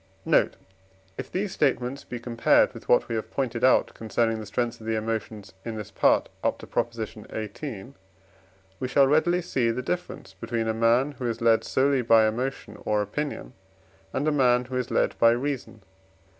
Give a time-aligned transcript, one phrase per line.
[0.25, 0.55] Note.
[1.15, 4.87] If these statements be compared with what we have pointed out concerning the strength of
[4.87, 6.91] the emotions in this Part up to Prop.
[6.91, 7.93] xviii.,
[8.79, 12.77] we shall readily see the difference between a man, who is led solely by emotion
[12.83, 13.53] or opinion,
[14.11, 15.83] and a man, who is led by reason.